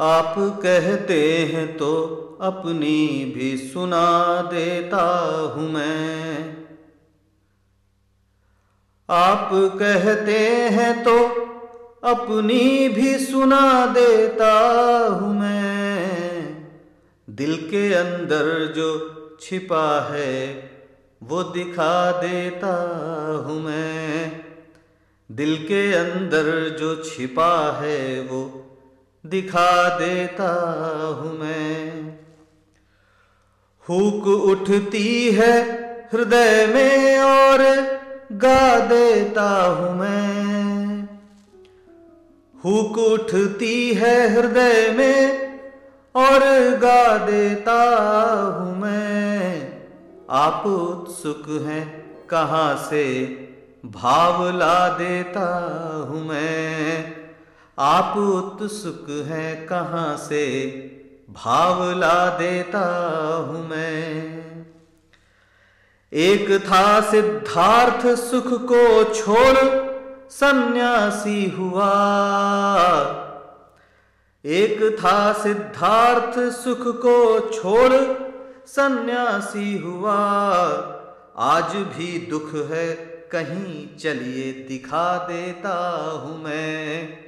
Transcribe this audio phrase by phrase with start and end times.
[0.00, 5.02] आप कहते हैं तो अपनी भी सुना देता
[5.56, 6.56] हूँ मैं।
[9.10, 11.18] आप कहते हैं तो
[12.04, 14.52] अपनी भी सुना देता
[15.20, 16.66] हूँ मैं।
[17.30, 18.90] दिल के अंदर जो
[19.40, 20.70] छिपा है,
[21.22, 22.74] वो दिखा देता
[23.46, 24.44] हूँ मैं।
[25.32, 28.57] दिल के अंदर जो छिपा है, वो
[29.28, 30.50] दिखा देता
[31.20, 32.08] हूँ मैं।
[33.88, 35.62] हुक उठती है
[36.12, 37.62] हृदय में और
[38.32, 41.02] गा देता हूँ मैं।
[42.64, 45.48] हुक उठती है हृदय में
[46.14, 46.40] और
[46.76, 47.96] गा देता
[48.58, 49.72] हूँ मैं।
[50.30, 53.24] आप उत्सुक हैं कहाँ से?
[53.86, 55.46] भाव ला देता
[56.10, 57.17] हूँ मैं।
[57.80, 60.70] आप उत्सुक हैं कहाँ से?
[61.30, 62.80] भाव ला देता
[63.48, 64.38] हूँ मैं।
[66.12, 69.56] एक था सिद्धार्थ सुख को छोड़,
[70.30, 71.92] सन्यासी हुआ।
[74.44, 77.94] एक था सिद्धार्थ सुख को छोड़,
[78.66, 80.18] सन्यासी हुआ।
[81.38, 82.92] आज भी दुख है,
[83.32, 87.27] कहीं चलिए दिखा देता हूँ मैं।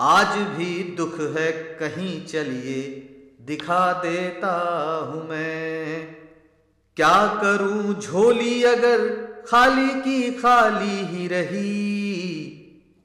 [0.00, 2.82] आज भी दुख है कहीं चलिए,
[3.40, 4.52] दिखा देता
[5.12, 6.06] हूँ मैं।
[6.96, 9.08] क्या करूँ झोली अगर
[9.48, 12.38] खाली की खाली ही रही?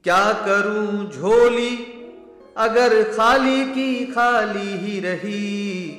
[0.04, 1.76] क्या करूँ झोली
[2.56, 5.90] अगर खाली की खाली ही रही?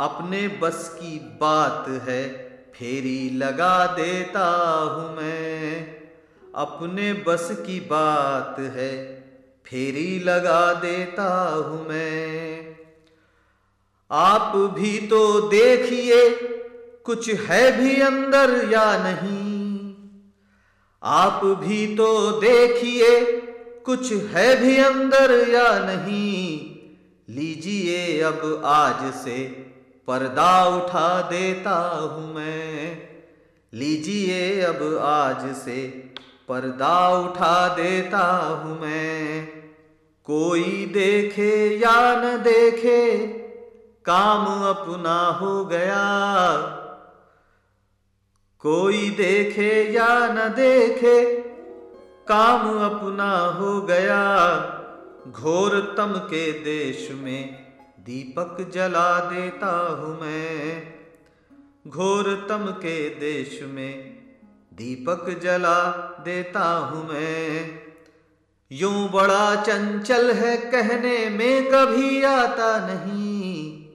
[0.00, 2.28] अपने बस की बात है
[2.74, 5.86] फेरी लगा देता हूँ मैं।
[6.54, 9.18] अपने बस की बात है
[9.70, 12.76] फेरी लगा देता हूँ मैं।
[14.10, 16.30] आप भी तो देखिए
[17.04, 19.94] कुछ है भी अंदर या नहीं।
[21.02, 23.40] आप भी तो देखिए
[23.84, 26.58] कुछ है भी अंदर या नहीं।
[27.34, 29.38] लीजिए अब आज से
[30.06, 32.98] पर्दा उठा देता हूँ मैं।
[33.74, 35.88] लीजिए अब आज से
[36.48, 38.26] पर्दा उठा देता
[38.64, 39.57] हूँ मैं।
[40.30, 43.26] कोई देखे या न देखे,
[44.04, 46.56] काम अपना हो गया।
[48.58, 51.36] कोई देखे या न देखे,
[52.28, 54.56] काम अपना हो गया।
[55.28, 60.82] घोर तम के देश में दीपक जला देता हूँ मैं।
[61.88, 64.18] घोर तम के देश में
[64.74, 65.90] दीपक जला
[66.24, 67.77] देता हूँ मैं।
[68.72, 73.86] यूँ बड़ा चंचल है कहने में कभी आता नहीं।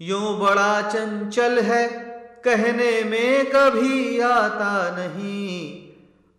[0.00, 1.88] यूँ बड़ा चंचल है
[2.44, 5.82] कहने में कभी आता नहीं।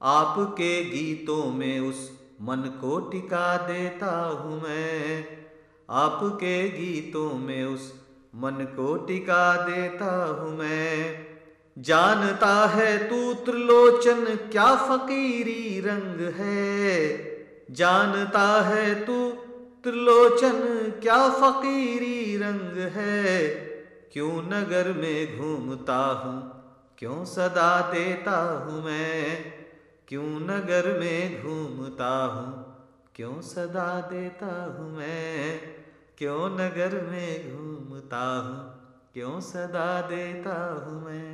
[0.01, 2.11] आपके गीतों में उस
[2.41, 5.25] मन को टिका देता हूँ मैं।
[5.89, 7.93] आपके गीतों में उस
[8.35, 11.25] मन को टिका देता हूँ मैं।
[11.77, 17.32] जानता है तू त्रिलोचन क्या फकीरी रंग है।
[17.71, 19.29] जानता है तू,
[19.83, 20.59] त्रिलोचन,
[21.01, 23.49] क्या फकीरी रंग है?
[24.13, 26.63] क्यों नगर में घूमता हूँ,
[26.97, 29.41] क्यों सदा देता हूँ मैं?
[30.07, 32.73] क्यों नगर में घूमता हूँ,
[33.15, 35.59] क्यों सदा देता हूँ मैं?
[36.17, 41.32] क्यों नगर में घूमता हूँ, क्यों सदा देता हूँ मैं?